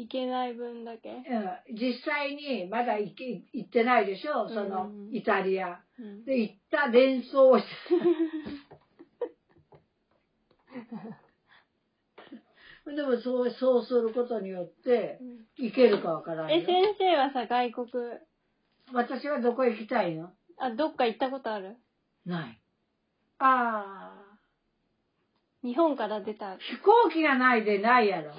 [0.00, 1.10] 行けない分だけ。
[1.10, 1.22] うん、
[1.74, 5.80] 実際にまだ行け行ってないでしょ、そのイタリア。
[5.98, 6.24] うん。
[6.24, 7.70] で、行った連想をして。
[12.94, 15.20] でもそう、そうすることによって、
[15.56, 16.66] 行けるかわからんえ、よ。
[16.66, 17.86] 先生はさ、外国、
[18.92, 20.32] 私はどこ行きたいの？
[20.58, 21.76] あ、どっか行ったことある？
[22.24, 22.60] ない。
[23.38, 24.38] ああ。
[25.62, 26.56] 日本から出た。
[26.56, 28.32] 飛行機がないでないやろ。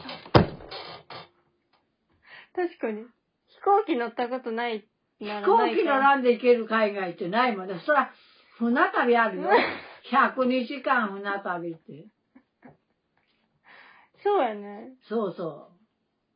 [2.56, 3.06] 確かに。
[3.48, 4.86] 飛行機乗ったことない
[5.20, 7.80] な飛行機乗らんで行ける海外ってないもんね。
[7.86, 8.12] そら、
[8.58, 9.50] 船旅あるよ。
[10.12, 12.08] 100日間船旅って。
[14.24, 14.96] そうやね。
[15.04, 15.72] そうそ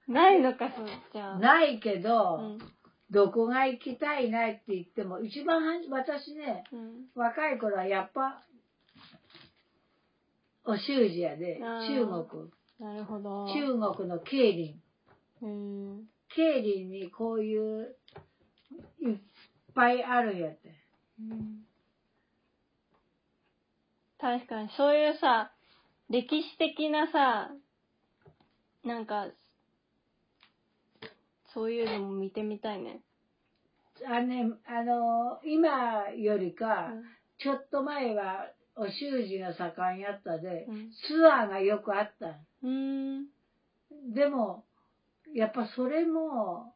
[0.07, 1.37] ないのか、そう、じゃ。
[1.39, 2.59] ないけど、うん。
[3.11, 7.05] どこが行きたいないって言っても、一番はじ私ね、うん。
[7.15, 8.43] 若い頃はやっぱ、
[10.65, 12.51] お習字やで、あー中国。
[12.79, 13.45] なるほど。
[13.53, 14.81] 中国の競輪。
[15.45, 16.03] うん。
[16.35, 17.95] 競輪にこういう、
[18.99, 19.17] いっ
[19.73, 20.73] ぱいあるんやって。
[21.19, 21.65] うん
[24.17, 25.51] 確かに、そういうさ、
[26.09, 27.51] 歴史的なさ、
[28.83, 29.27] なんか、
[31.53, 33.01] そういうのも見てみたいね。
[34.07, 36.91] あのね、あの、今よりか、
[37.37, 42.39] ちょっと前はお習字が盛んやったで、うんツアーがよくあった。
[42.63, 43.25] うん。
[44.13, 44.65] でも、
[45.33, 46.75] やっぱそれも、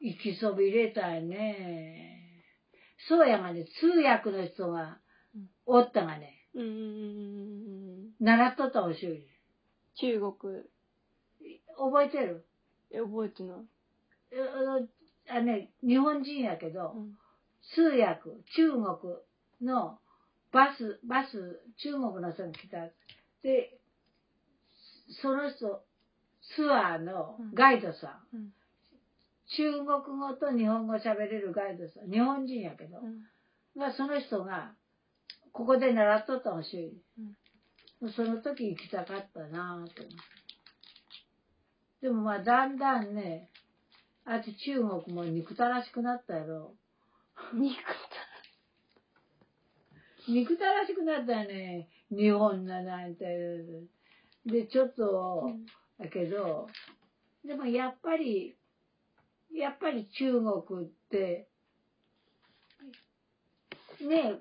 [0.00, 2.44] 行きそびれたよね。
[3.08, 4.98] そうやがね、通訳の人が
[5.66, 9.26] おったがね、うん習っとったお習字。
[10.00, 10.32] 中国、
[11.76, 12.44] 覚えてる？
[12.90, 13.56] え覚えてない。
[14.32, 14.88] えあの
[15.30, 17.18] あね、日本人やけど、うん
[17.74, 18.86] 通訳、中国
[19.60, 19.98] の
[20.52, 22.78] バス、バス、中国の人が来た。
[23.42, 23.78] で、
[25.20, 25.84] その人、
[26.56, 28.52] ツアーのガイドさん、うん
[29.56, 33.22] 中国語と日本語喋れるガイドさん、日本人やけど、うん
[33.78, 34.72] がその人が、
[35.52, 36.92] ここで習っとったの、周囲。
[38.14, 40.02] その時行きたかったなぁと思って。
[42.02, 43.50] でもまあ、だんだんね、
[44.24, 46.74] あっち中国も憎たらしくなったやろ。
[47.54, 47.76] 肉
[50.28, 51.88] 憎たらしくなったよね。
[52.10, 53.24] 日本ななんて。
[54.44, 55.50] で、ちょっと、
[55.98, 56.68] だけど、
[57.44, 58.56] でもやっぱり、
[59.52, 61.48] やっぱり中国って、
[64.00, 64.40] ね、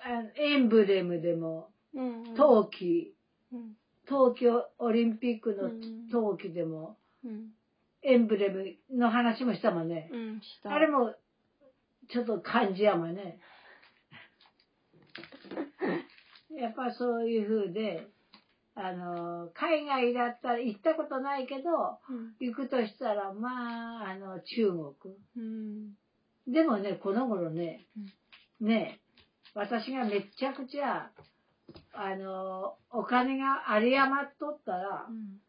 [0.00, 2.34] あのエンブレムでも、うんうん。
[2.34, 3.14] 冬季、
[3.52, 3.76] うん
[4.08, 7.50] 東京オリンピックのうん冬季でも、うん。
[8.02, 10.08] エンブレムの話もしたもんね。
[10.10, 10.74] うん、した。
[10.74, 11.14] あれも、
[12.08, 13.38] ちょっと感じやもんね。
[16.56, 18.08] やっぱそういう風で、
[18.80, 22.34] あの、海外だったら行ったことないけど、うん。
[22.38, 25.16] 行くとしたら、まあ、あの、中国。
[25.36, 25.94] うん。
[26.46, 27.86] でもね、この頃ね、
[28.60, 29.00] ね、
[29.54, 31.10] 私がめっちゃくちゃ、
[31.92, 35.40] あの、お金が有り余っとったら、うん。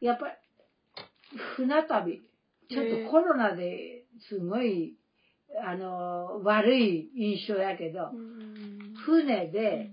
[0.00, 0.34] やっぱり、
[1.56, 2.22] 船旅、
[2.70, 4.94] ちょっとコロナですごい、
[5.64, 8.94] あの、悪い印象やけど、うん。
[9.04, 9.90] 船で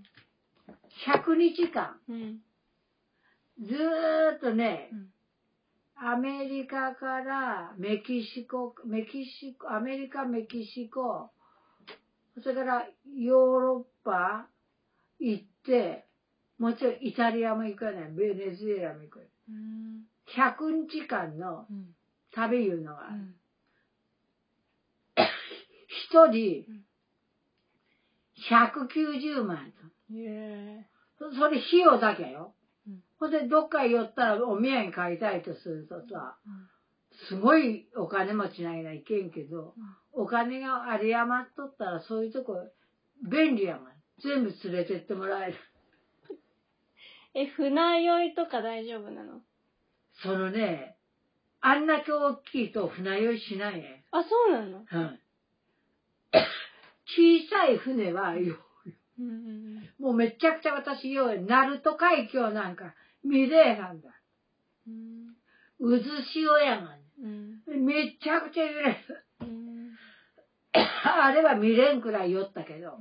[1.07, 2.39] 100日間、うん。
[3.59, 5.09] ずーっとねう、ん。
[6.11, 11.29] アメリカからメキシコ、メキシコ、アメリカ、メキシコ、
[12.41, 12.87] それから
[13.17, 14.47] ヨーロッパ
[15.19, 16.05] 行って、
[16.57, 19.27] もちろんイタリアも行かない、ベネズエラも行く。
[19.49, 20.05] うん。
[20.27, 21.95] 100日間のうん。
[22.31, 23.35] 旅いうのが、うん。
[25.87, 26.83] 一人うん
[28.39, 29.83] 190万と。
[31.17, 32.58] そそれ費用だけようん。
[33.19, 36.37] ほんで、どっか寄ったらお土産買いたいとするとさ、
[37.27, 39.75] すごいお金持ちないないけんけど、
[40.13, 42.71] お金が有り余っとったらそういうとこ
[43.29, 43.89] 便利やもん。
[44.21, 45.57] 全部連れてってもらえる。
[47.35, 49.41] え、船酔いとか大丈夫なの？
[50.23, 50.97] そのね、
[51.61, 54.05] あんだけ大きいと船酔いしないね。
[54.11, 54.79] あ、そうなの？
[54.79, 55.19] うん。
[57.05, 58.55] 小さい船はよ、
[59.19, 59.89] うん。
[59.99, 62.93] もうめちゃくちゃ私よ、鳴門海峡なんか
[63.23, 64.09] 見れえなんだ。
[64.87, 65.35] うん。
[65.79, 67.61] 渦潮やがうん。
[67.67, 67.85] ん。
[67.85, 68.97] めちゃくちゃ揺れる。
[69.41, 69.91] うん。
[70.73, 72.99] あれは見れんくらい酔ったけど、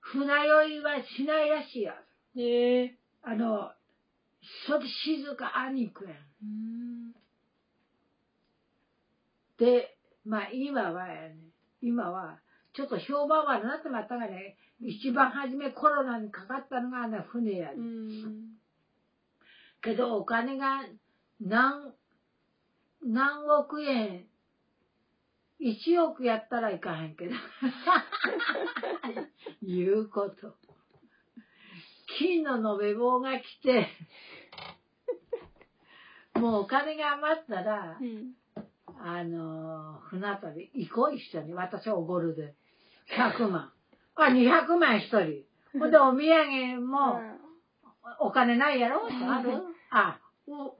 [0.00, 1.94] 船酔いはしないらしいや。
[2.36, 2.98] へえ。
[3.22, 3.72] あの、
[4.66, 6.14] それで静かに行くやん。
[6.42, 7.12] うん。
[9.58, 11.36] で、まあ今はやね、
[11.82, 12.40] 今は、
[12.72, 18.48] ちょっと評判はなってまったがね、一番初めコロナにかかったのがあの船やね、うん。
[19.82, 20.80] けどお金が
[21.40, 21.92] 何、
[23.02, 24.26] 何億円、
[25.60, 27.34] 1億やったらいかへんけど。
[29.62, 30.56] 言うこと。
[32.18, 33.88] 金の延べ棒が来て、
[36.34, 38.34] もうお金が余ったらう、ん。
[39.02, 40.38] あのー船
[40.74, 41.54] 旅行こう一緒に。
[41.54, 42.54] 私はおごるで。
[43.16, 43.72] 100万。
[44.14, 45.44] あ、200万一人。
[45.78, 47.20] ほんでお土産も、
[48.18, 49.06] お金ないやろ？
[49.06, 49.62] ある？
[49.90, 50.76] あ、お、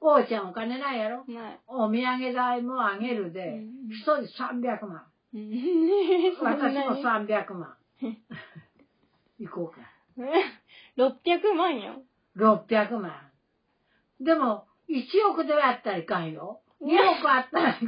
[0.00, 1.24] おうちゃんお金ないやろ？
[1.66, 5.06] お土産代もあげるでうん、一人300万。
[5.34, 5.52] うん
[6.40, 7.76] 私もそんなに300万。
[9.38, 9.80] 行こうか。
[10.96, 12.02] 600万よ。
[12.36, 13.30] 600万。
[14.20, 16.61] でも、1億ではあったらいかんよ。
[16.82, 16.86] 2
[17.18, 17.78] 億あったら。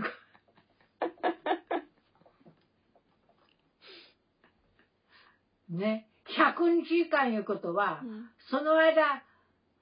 [5.70, 6.08] ね。
[6.26, 9.23] 100日間いうことは、うんその間、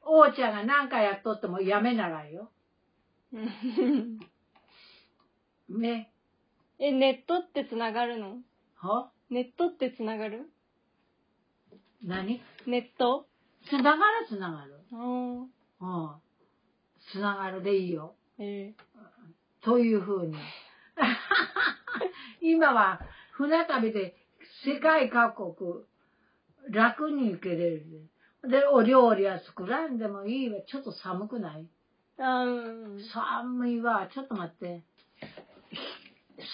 [0.03, 2.51] 王ちゃんが何かやっとってもやめならんよ。
[3.33, 4.19] うん
[5.81, 6.13] ね。
[6.79, 8.39] え、ネットってつながるの？
[8.77, 9.11] は？
[9.31, 10.51] ネットってつながる？
[12.05, 12.41] 何？
[12.67, 13.27] ネット？
[13.69, 14.81] つながるつながる。
[14.93, 15.47] あー
[15.81, 16.11] うん。
[17.13, 18.15] つながるでいいよ。
[18.43, 18.75] え
[19.63, 20.37] というふうに。
[22.41, 23.01] 今は
[23.33, 24.17] 船旅で
[24.65, 25.85] 世界各国
[26.71, 27.85] 楽に行けれる
[28.43, 28.49] で。
[28.61, 30.61] で、お料理は作らんでもいいわ。
[30.67, 31.69] ちょっと寒くない？
[33.13, 34.09] 寒いわ。
[34.13, 34.83] ちょっと待って。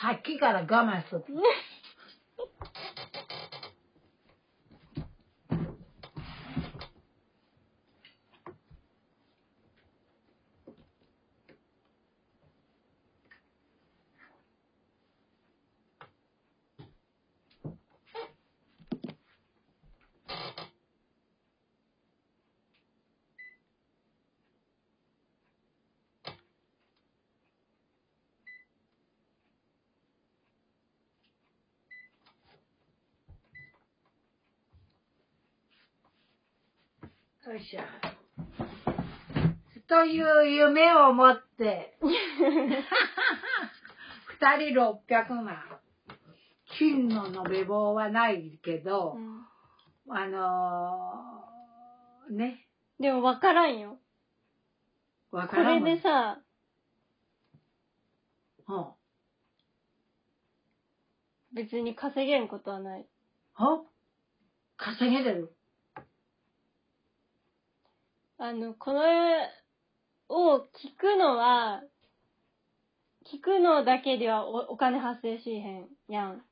[0.03, 1.33] さっきから我慢しとって。
[37.49, 37.81] よいしょ。
[39.89, 41.97] という夢を持って、
[44.39, 45.57] 二人600万。
[46.79, 49.47] 金の延べ棒はないけど、うん
[50.11, 52.69] あのー、ね、
[53.01, 53.99] でも分からんよ。
[55.31, 56.43] これわからんもんでさ、
[58.69, 58.93] うん。
[61.55, 63.09] 別に稼げんことはない。
[63.55, 63.83] は
[64.77, 65.58] 稼げれる
[68.41, 69.49] あの、これ
[70.29, 71.83] を聞くのは、
[73.27, 76.43] 聞くのだけではおお金発生しへんやん。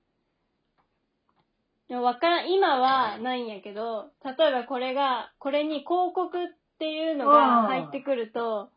[1.88, 6.40] でもわからん、今はないんやけど、例えばこれが、これに広告っ
[6.80, 8.70] ていうのが入ってくると、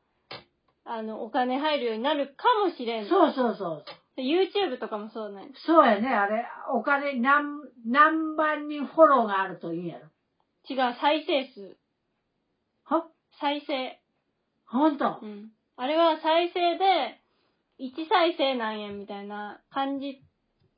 [0.86, 3.10] あの、お金入るようになるかもしれん。
[3.10, 3.86] そうそうそう。
[4.16, 10.06] で YouTube とかもそうなんやそうやね、あれ、お金何、何万人フォローがあるといいんやろ。
[10.70, 11.78] 違う、再生数。
[12.90, 13.08] は？
[13.40, 14.00] 再生。
[14.66, 15.26] ほんとう。
[15.26, 15.52] ん。
[15.78, 17.20] あれは再生で、
[17.80, 20.22] 1再生何円みたいな感じ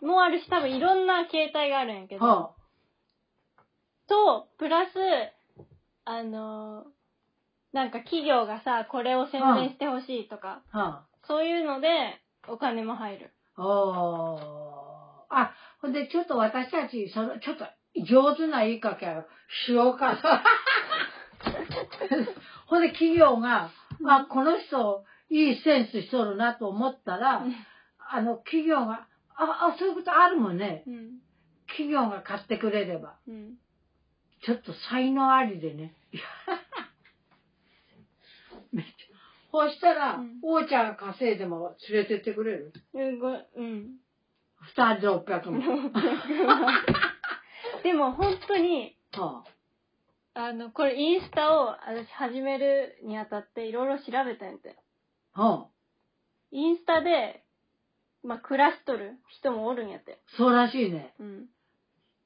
[0.01, 2.51] もあるし、多分いろんな形態があるんやけど、は
[4.07, 4.89] と、プラス、
[6.05, 7.01] あのー
[7.73, 10.61] なんか企業がさ、これを宣伝してほしいとか、
[11.25, 11.87] そういうので、
[12.49, 13.31] お金も入る。
[13.55, 13.63] あ。
[13.63, 15.33] おー。
[15.33, 17.65] あ、ほんで、ちょっと私たち、その、ちょっと
[18.03, 19.05] 上手な言いかけ
[19.65, 20.19] しようか。
[22.67, 23.71] ほんで、企業が、
[24.05, 27.45] あ、この人、いいセンスしとるなと思ったら、
[28.09, 30.83] あの、企業が、あ、あ、そういうことあるもんね。
[30.87, 31.19] うん。
[31.67, 33.17] 企業が買ってくれれば。
[33.27, 33.55] うん。
[34.43, 35.93] ちょっと才能ありでね。
[38.73, 38.91] めっちゃ。
[39.51, 42.73] そしたら、うん王ちゃんが稼いでも連れてってくれる？
[42.93, 43.97] うんごうん。
[44.61, 45.91] 二人で600万。
[47.83, 49.50] でも本当に、はあ
[50.53, 54.77] の、これインスタを私始めるにあたっていろいろ調べたんやて。
[55.33, 55.67] あ、はあ、
[56.51, 57.43] インスタで、
[58.23, 60.21] まあ、暮らしとる人もおるんやって。
[60.37, 61.13] そうらしいね。
[61.19, 61.45] うん。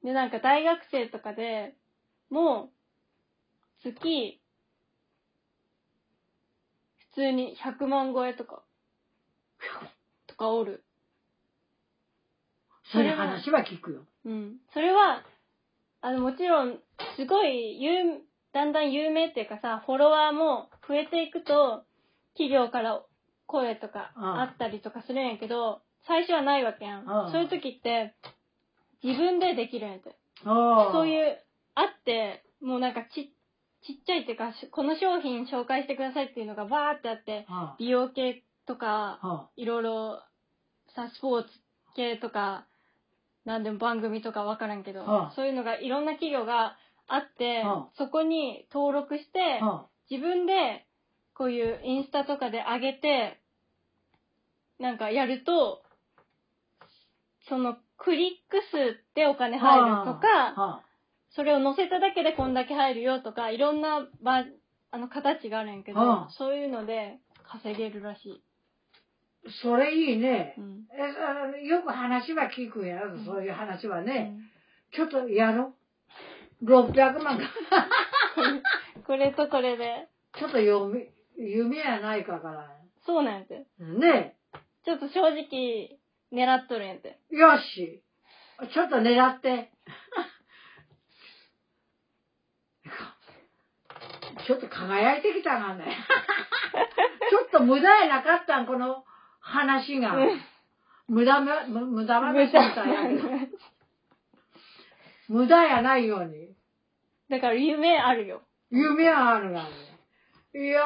[0.04, 1.74] で、なんか大学生とかで
[2.30, 2.70] も
[3.84, 4.40] う、月、
[7.10, 8.62] 普通に100万超えとか、
[10.26, 10.84] とかおる。
[12.92, 14.06] そういう話は聞くよ。
[14.24, 14.56] うん。
[14.72, 15.24] それは、
[16.06, 16.78] あの、もちろん、
[17.16, 17.90] すごい、有、
[18.52, 21.82] だんだん有名っていうかさ、フォロワーも増えていくと、
[22.34, 23.02] 企業から
[23.46, 27.00] 声とかうんあったりとかするんやけど、最初はないわけやん。
[27.00, 28.14] うんそういう時って、
[29.02, 30.16] 自分でできるんやて。
[30.92, 31.38] そういう、
[31.74, 33.34] あって、もうなんかち、
[33.82, 40.22] ちっちゃいっていうか、しこの商品紹介してくださいっていうのがバーってあって、は美容系とかいろいろ
[40.94, 41.48] さ、スポーツ
[41.96, 42.64] 系とか、
[43.46, 45.32] なんでも番組とかわからんけど、はあ。
[45.36, 46.76] そういうのがいろんな企業が
[47.06, 47.88] あって、はあ。
[47.96, 49.60] そこに登録して、
[50.10, 50.84] 自分で
[51.32, 53.40] こういうインスタとかで上げて、
[54.80, 55.82] なんかやると、
[57.48, 60.82] そのクリック数ってお金あ、入るとか、は
[61.30, 64.44] それを載せただけでこんだけ入るよとか、いろんなば
[64.90, 66.30] あの形があるんやけど、はあ。
[66.30, 68.42] そういうので稼げるらしい。
[69.46, 70.60] あ、それいいねう。
[70.60, 70.86] ん。
[70.92, 74.34] えよく話は聞くんやろ、うんそういう話はね。
[74.38, 74.46] うん
[74.92, 75.74] ちょっとやろ
[76.62, 76.64] う。
[76.64, 77.44] 600万か。
[79.06, 80.08] これとこれで。
[80.38, 82.76] ちょっと読み、夢やないかから。
[83.04, 83.66] そうなんやて。
[83.78, 84.36] ね
[84.84, 85.98] ちょっと正直、
[86.32, 87.18] 狙っとるんやて。
[87.30, 88.02] よし。
[88.72, 89.70] ちょっと狙って。
[94.46, 95.84] ちょっと輝いてきたがね。
[97.30, 99.04] ちょっと無駄やなかったん、この
[99.46, 100.14] 話が。
[101.08, 103.28] 無駄無駄話みたいやけど。
[105.28, 106.56] 無駄やないように。
[107.30, 108.42] だから夢あるよ。
[108.70, 109.70] 夢はあるがね。
[110.68, 110.82] よ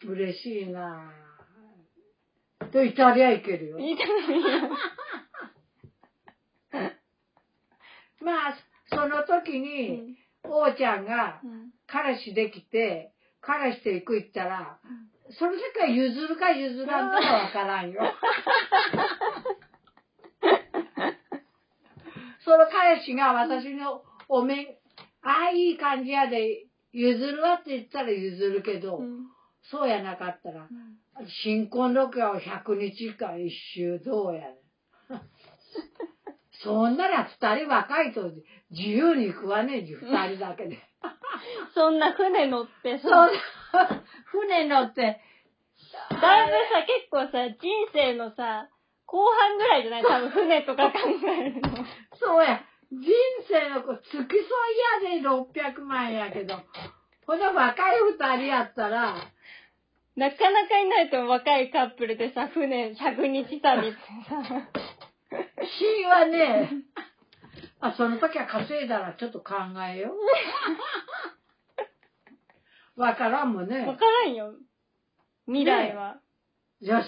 [0.00, 0.06] し。
[0.06, 1.10] 嬉しいな
[2.72, 3.78] と、イタリア行けるよ。
[3.78, 4.06] いいじゃ
[6.80, 6.90] ない
[8.22, 8.54] まあ、
[8.88, 14.78] その時うに、ん王ちゃんがうん彼氏できて、彼氏と行く行ったら、
[15.30, 18.02] その時は譲るか譲らんかはわからんよ。
[22.44, 24.78] その彼氏が私のおめ、
[25.22, 29.28] ああ、いい感じやで、譲るわって言ったら譲るけど、うん
[29.70, 30.98] そうやなかったら、うん
[31.44, 34.52] 新婚旅行を100日間一周どうやねん。
[36.64, 38.32] そんなら二人若いと
[38.70, 39.94] 自由に行くわね、二
[40.30, 40.78] 人だけで。
[41.74, 43.30] そんな船乗ってそさ、う、
[44.30, 45.20] 船乗って、
[46.20, 48.68] だいぶさ、結構さ、人生のさ、
[49.06, 50.98] 後半ぐらいじゃない多分船とか考
[51.28, 51.68] えるの。
[52.16, 52.60] そうや、
[52.90, 53.12] 人
[53.48, 56.56] 生の子、付き添いやで600万やけど、
[57.26, 59.14] この若い二人やったら、
[60.14, 63.98] なかなかいないと若いカップルでさ、船100日旅って
[64.28, 64.42] さ。
[65.64, 66.70] 死はね、
[67.80, 69.54] あ、その時は稼いだらちょっと考
[69.90, 70.14] えよう。
[72.96, 73.86] わからんもね。
[73.86, 74.54] わからんよ。
[75.46, 76.20] 未来は。
[76.80, 77.06] よし。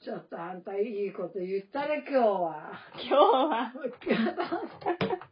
[0.00, 2.72] ちょっとあんたいいこと言ったね、今日は。
[2.94, 3.72] 今日は。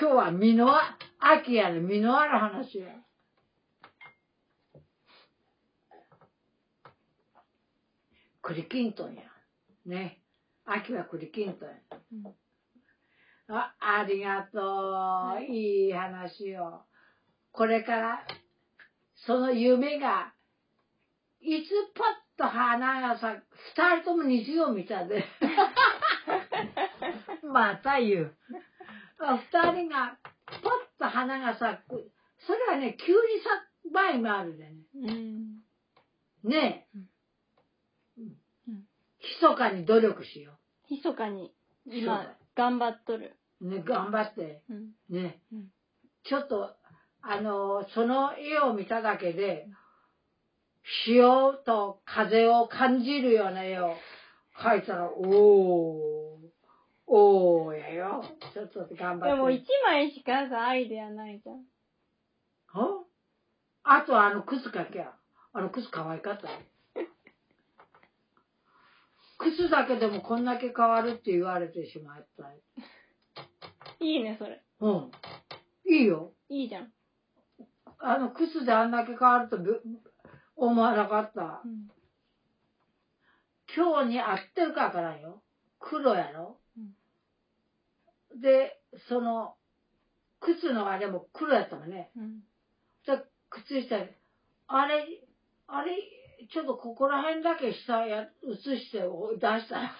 [0.00, 2.88] 今日は身のあ、秋やね、身のある話や。
[8.40, 9.22] 栗きんとんや。
[9.86, 10.20] ね。
[10.64, 11.74] 秋は栗きんとんや。
[13.48, 15.42] あ、ありがとう。
[15.44, 16.82] いい話を。
[17.52, 18.26] これから、
[19.26, 20.32] その夢が、
[21.40, 22.06] いつパッ
[22.38, 23.44] と花が咲く、
[23.76, 25.24] 二人とも日曜見たで。
[27.42, 28.36] また言う。
[29.18, 30.60] あ二人が、パッ
[30.98, 32.12] と花が咲く。
[32.38, 33.48] それはね、急に咲
[33.88, 34.76] く場合もあるでね。
[34.94, 35.62] うん。
[36.44, 36.98] ねえ。
[36.98, 37.08] うん
[39.22, 40.58] 密かに努力しよ
[40.90, 41.54] 密かに、
[41.86, 43.36] そう今だ、頑張っとる。
[43.60, 43.68] う。
[43.68, 44.62] ね、頑張って。
[44.68, 44.92] うん。
[45.08, 45.40] ね。
[45.52, 45.70] うん
[46.24, 46.76] ちょっと、
[47.22, 49.68] あの、その絵を見ただけで、
[51.06, 53.94] 潮と風を感じるような絵を
[54.58, 56.50] 描いたら、おー、
[57.06, 58.24] おーやよ。
[58.52, 59.36] ちょっと頑張って。
[59.36, 61.64] でも一枚しかさ、アイデアないじゃん。
[62.74, 63.04] あ？
[63.84, 65.12] あとあの靴かけや。
[65.52, 66.50] あの靴可愛かった？
[66.50, 66.58] よ。
[69.38, 72.50] 靴だけでもこんだけ変わるって言われてしまった。
[74.00, 74.62] いいね、それ。
[74.80, 75.10] うん。
[75.86, 76.32] いいよ。
[76.48, 76.92] いいじゃん。
[78.02, 79.82] あの靴であんだけ変わるとぶ
[80.56, 81.68] 思わなかったう。
[81.68, 81.88] ん。
[83.74, 85.42] 今日に合ってるかわからんよ。
[85.78, 86.92] 黒やろ、うん
[88.40, 89.54] で、その、
[90.40, 92.10] 靴のあれも黒やったもんね。
[92.16, 92.40] うん。
[93.06, 93.96] で靴下、
[94.68, 95.04] あれ、
[95.66, 95.92] あれ、
[96.52, 99.06] ちょっとここら辺だけ下や、写して出
[99.60, 99.96] したら、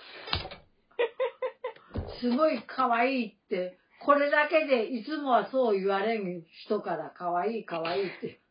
[2.20, 8.40] すごい可愛いって、これだけでいつもはそう言われん人から可愛い可愛いって。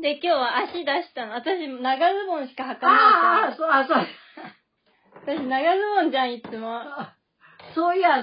[0.00, 1.32] で、今日は足出したの。
[1.34, 3.96] 私、長ズボンしか履かああ、ないかそう、あ、そう。
[3.96, 4.06] ら。
[5.34, 6.78] 私、長ズボンじゃん、いつも。
[6.80, 7.14] あ
[7.74, 8.18] そういや、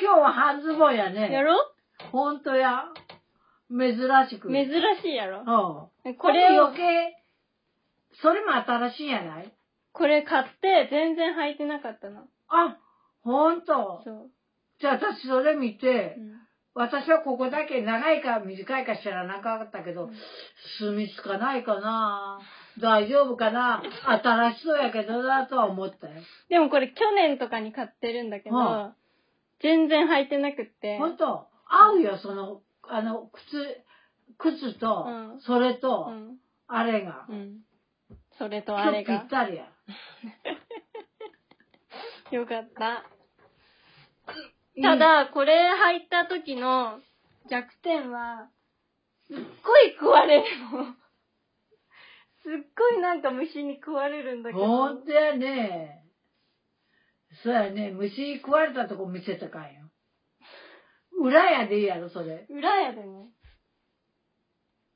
[0.00, 1.30] 今日は半ズボンやね。
[1.30, 1.54] やろ
[2.10, 2.86] ほんとや。
[3.70, 3.96] 珍
[4.28, 4.50] しく。
[4.50, 4.66] 珍
[5.02, 5.90] しいやろ？
[6.04, 6.14] うん。
[6.16, 7.16] これを余、計、
[8.20, 9.52] それも新しいやない？
[9.92, 12.26] これ買って全然履いてなかったの。
[12.52, 12.78] あ、
[13.22, 14.02] ほんと。
[14.04, 14.30] そう。
[14.80, 16.32] じゃあ私それ見てう、ん
[16.74, 20.08] 私はここだけ長いか短いか知らなかったけど、
[20.78, 22.40] 住みつかないかな
[22.80, 26.14] 大丈夫かな新しそうやけどなとは思ったよ。
[26.48, 28.94] でもこれ去年とかに買ってるんだけど、は
[29.60, 30.96] 全然履いてなくって。
[30.98, 33.84] 本当合うよ、その、あの、靴、
[34.38, 36.38] 靴と、うんそれと、うん。
[36.68, 37.26] あれが。
[37.28, 37.60] うん。
[38.38, 39.28] それとあれがぴっ。
[39.28, 39.66] たりや。
[42.32, 43.04] よかった。
[44.80, 46.98] た、だ、これ履いた時の
[47.50, 48.48] 弱点は、
[49.26, 50.84] すっごい食われるの。
[52.42, 54.66] すっごいなんか虫に食われるんだけど。
[54.66, 56.04] ほんとやね。
[57.42, 59.90] そうやね、虫食われたとこ見せたかんよ。
[61.20, 62.46] 裏やでいいやろ、それ。
[62.48, 63.28] 裏やでね。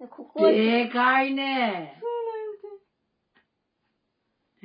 [0.01, 2.01] でここは、でかいね。
[2.01, 2.07] そ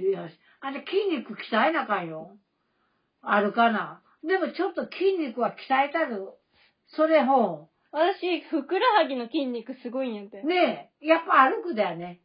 [0.03, 0.29] ういや、
[0.61, 2.37] あれ筋肉鍛えなあかんよ。
[3.21, 4.01] あるかな。
[4.23, 6.29] でもちょっと筋肉は鍛えたる。
[6.87, 8.19] それほなんです。
[8.19, 10.41] 私、ふくらはぎの筋肉すごいんやって。
[10.41, 10.45] う。
[10.47, 12.21] ねえ、やっぱ歩くだよね。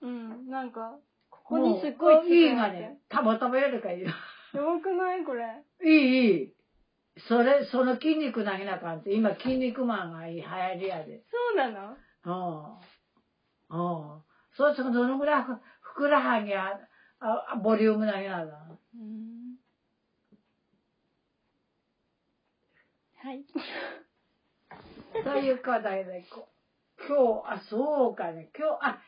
[0.00, 0.96] うん、なんか、
[1.30, 2.98] ここにすっごいもういいんやってがね。
[3.08, 4.08] たまたまよりかいいよ。
[4.54, 5.24] よくない？
[5.24, 5.62] これ。
[5.84, 6.54] いい、いい。
[7.28, 9.12] それ、その筋肉投げなあかんって。
[9.12, 11.22] 今、筋肉マンがいい流行りやで。
[11.30, 11.96] そうなの？
[12.24, 13.76] うん。
[14.14, 14.22] うん。
[14.52, 16.78] そうするとどのぐらいふふくらはぎや、
[17.20, 18.78] あボリューム投げなあかん？
[18.94, 19.27] うん。
[23.28, 23.44] はい。
[25.22, 26.48] ということで、こ
[27.06, 28.98] 今日、あ、そうかね、今日、あ、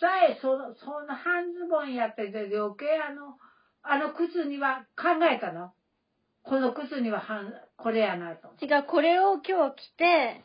[0.00, 3.36] さえ、その、その半ズボンやってて、余計あの、
[3.82, 5.74] あの靴には考えたの？
[6.42, 8.48] この靴には半、これやなと。
[8.64, 10.42] 違う、これを今日着て、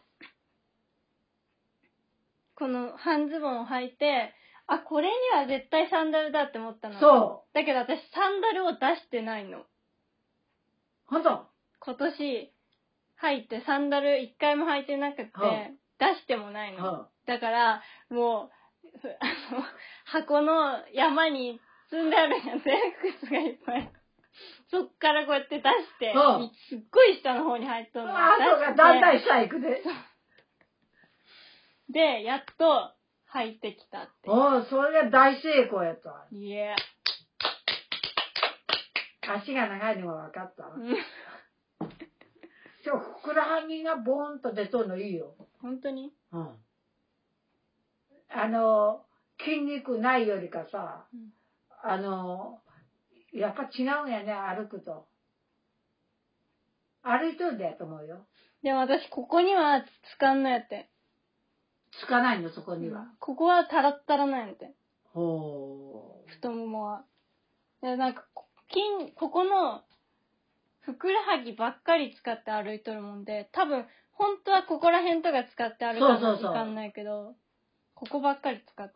[2.56, 4.34] この半ズボンを履いて、
[4.68, 6.98] あ、これには絶対サンダルだって思ったの。
[6.98, 7.00] う。
[7.00, 9.60] そだけど私サンダルを出してないの。
[9.60, 9.66] う。
[11.06, 11.46] ほんと。
[11.80, 12.54] 今年
[13.22, 16.84] 入ってサンダル一回も履いてなくて、は出してもないの。
[16.84, 18.50] はだから、も
[18.96, 19.64] う、ふ あの、
[20.06, 22.72] 箱の山に積んであるんやて、
[23.22, 23.92] 靴がいっぱい。
[24.72, 28.18] そっからこうやって出して、うんすっごい下の方に入っとあるの。
[28.18, 29.84] あ、そうか、だんだん下行くで。
[31.90, 32.92] で、やっと
[33.28, 34.30] 入ってきたって。
[34.30, 36.26] おう、それが大成功やった。
[36.32, 36.76] いや。
[39.28, 40.76] 足が長いのが分かったわ。
[40.76, 40.98] うん
[42.84, 45.36] 今日、ふくらはぎがボーンと出とるのいいよ。
[45.62, 46.12] 本当に？
[46.32, 46.50] うん。
[48.30, 49.06] あの、
[49.40, 51.34] 筋肉ないよりかさ、うん
[51.84, 52.60] あの、
[53.34, 55.08] やっぱ違うんやね、歩くと。
[57.02, 58.28] 歩いとるでやと思うよ。
[58.62, 60.92] でも私、ここにはつかんのやって。
[62.00, 63.08] つかないの、そこには。
[63.20, 64.72] ここはタラッタラなんやって。
[65.14, 66.30] ほう。
[66.30, 67.04] 太ももは。
[67.82, 69.82] で、なんか、こ筋、ここの、
[70.82, 77.36] ふくらはぎばっかり使って歩いとるもんで、多分、本当はここら辺とか使って歩かないといかんないけど、
[77.94, 78.94] ここばっかり使って。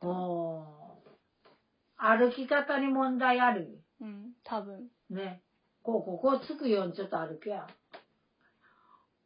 [1.97, 3.81] 歩き方に問題ある？
[4.01, 4.89] うん、多分。
[5.09, 5.41] ね。
[5.83, 7.67] こう、ここつくようにちょっと歩けや。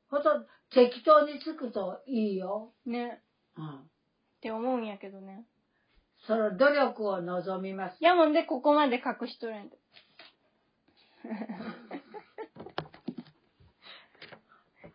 [0.09, 0.29] ほんと、
[0.69, 2.73] 適当につくといいよ。
[2.85, 3.23] ね。
[3.57, 3.79] うん。
[3.79, 3.87] っ
[4.41, 5.45] て思うんやけどね。
[6.27, 8.03] その努力を望みます。
[8.03, 9.69] やもんでここまで隠しとるんやで。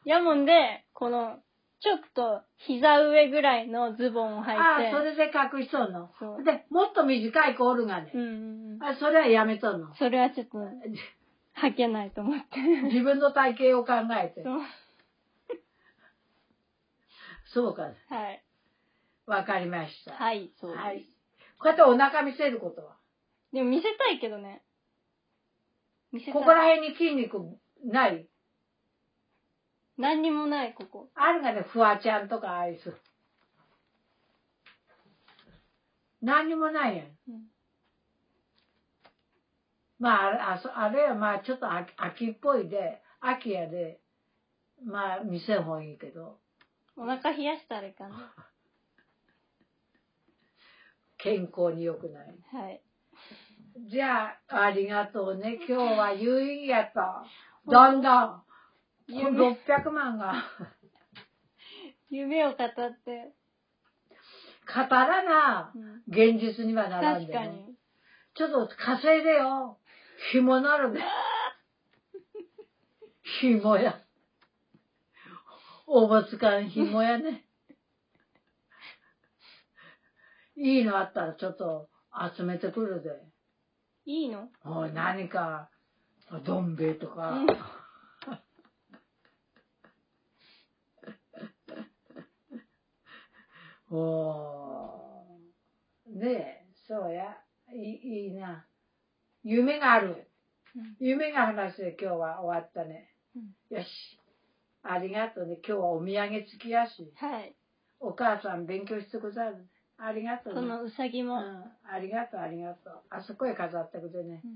[0.05, 1.39] やもんで、この、
[1.81, 4.53] ちょっと膝上ぐらいのズボンを履いて。
[4.53, 6.11] ああ、それで隠しとんの？
[6.19, 8.17] そうで、もっと短い子おるがねう。
[8.17, 8.83] んうんうん。
[8.83, 9.95] あ、それはやめとんの？
[9.97, 10.59] それはちょっと
[11.61, 12.59] 履けないと思って。
[12.89, 14.51] 自分の体型を考えてそ。
[14.51, 14.61] う。
[17.47, 17.83] そうか。
[18.09, 18.43] はい。
[19.27, 20.15] わかりました。
[20.15, 20.83] はい、そうです。
[20.83, 21.01] はい。
[21.59, 22.97] こうやってお腹見せることは？
[23.53, 24.63] でも見せたいけどね。
[26.13, 26.35] 見せたい。
[26.35, 27.39] ここら辺に筋肉
[27.85, 28.27] ない？
[29.97, 31.09] 何にもない、ここ。
[31.15, 32.93] あるがね、フワちゃんとかアイス。
[36.21, 37.07] 何にもないやん。
[37.29, 37.45] うん
[39.99, 44.01] まあ、あれあそあれはまあちょっと秋秋っぽいで、秋やで、
[44.85, 46.39] まあ見せん方がいいけど、
[46.97, 48.17] お腹冷やしたらいかんね。
[51.19, 52.35] 健康に良くない。
[52.53, 52.83] はい。
[53.89, 55.59] じゃあ、ありがとうね。
[55.67, 57.25] 今日は有意義やった。
[57.67, 58.45] だんだん、
[59.07, 60.35] 夢600万が、
[62.11, 62.59] 夢を語っ
[63.05, 63.35] て。
[64.67, 67.35] 語らなう、ん現実にはならんで、ね。
[67.35, 67.77] 確かに。
[68.35, 69.79] ちょっと稼いでよ。
[70.33, 71.01] 紐なるで。
[73.41, 74.01] 紐や。
[75.87, 77.45] おぼつかん紐やね。
[80.57, 81.91] いいのあったらちょっと
[82.37, 83.11] 集めてくるで。
[84.07, 84.49] いいの？
[84.65, 85.69] おい何か、
[86.45, 87.47] どん兵衛とか、うん
[93.91, 96.19] おー。
[96.19, 97.37] ねえ、そうや。
[97.73, 98.67] いいな。
[99.43, 100.29] 夢がある。
[100.77, 103.15] うん夢が話で今日は終わったね。
[103.37, 103.87] うんよし。
[104.83, 105.59] ありがとうね。
[105.67, 107.13] 今日はお土産付きやし。
[107.17, 107.55] はい。
[108.01, 109.67] お母さん勉強してくださる。
[109.99, 110.61] ありがとうね。
[110.61, 111.37] このうさぎも。
[111.37, 111.65] うん。
[111.89, 113.03] ありがとう、ありがとう。
[113.11, 114.41] あそこへ飾ってくれね。
[114.45, 114.51] うん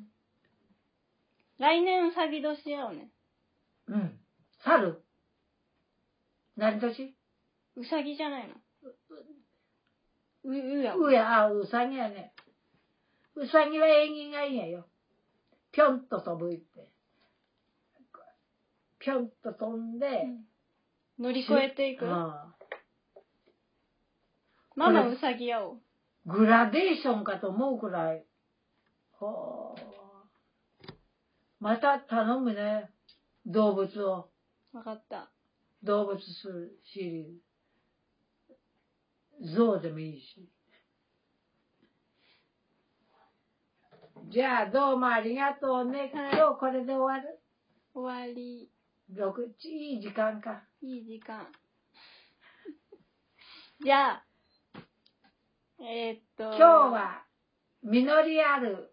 [1.61, 3.11] 来年うさぎ年やよね。
[3.89, 4.21] うん。
[4.65, 5.03] 猿？
[6.57, 7.17] 何年？
[7.77, 8.55] うさぎじゃないの
[10.45, 10.95] う、うや。
[10.97, 12.33] うや、あ、うさぎやね。
[13.35, 14.87] うさぎは縁起がいいんやよ。
[15.73, 16.89] ぴょんと飛ぶって。
[18.99, 20.45] ぴょんと飛んで、うん
[21.21, 22.05] 乗り越えていく。
[22.05, 22.11] うん
[24.77, 25.79] ママうさぎやお。
[26.25, 28.25] グラデーションかと思うくらい。
[29.11, 29.99] ほう。
[31.59, 32.89] また頼むね。
[33.45, 34.29] 動物を。
[34.73, 35.33] わかった。
[35.83, 37.48] 動物するシリーズ。
[39.43, 40.49] 象でもいいし。
[44.31, 46.11] じゃあどうもありがとうね。
[46.15, 47.41] はい今日これで終わる？
[47.95, 48.71] 終わり。
[49.15, 50.63] 6時、いい時間か。
[50.83, 51.47] いい時間。
[53.81, 54.25] じゃあ、
[55.81, 57.25] えーっと、今日は
[57.83, 58.93] 実りある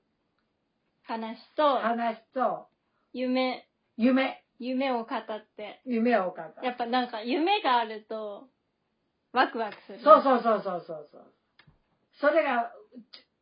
[1.04, 2.70] 話と、話と
[3.12, 6.54] 夢、夢、夢を語って、夢を語る。
[6.64, 8.50] やっぱなんか夢があると、
[9.36, 10.00] ワクワクする。
[10.02, 11.34] そうそうそうそうそうそう。
[12.22, 12.72] それが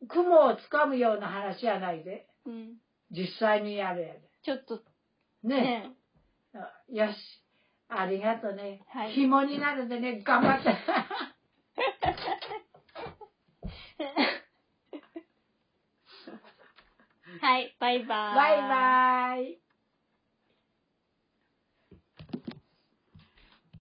[0.08, 2.26] 雲をつかむような話じゃないで。
[2.46, 2.50] う。
[2.50, 2.74] うん。
[3.12, 4.20] 実際にやるやで。
[4.42, 4.82] ちょっと
[5.44, 5.94] ね。
[6.52, 7.16] ね、よし。
[7.88, 8.82] ありがとうね。
[8.88, 10.74] はい紐になるんでね、頑張って。
[17.40, 18.36] はい、バイバーイ。
[18.36, 18.56] バイ
[19.36, 19.63] バイ。